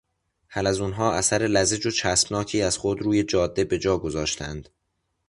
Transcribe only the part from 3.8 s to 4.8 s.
گذاشتند.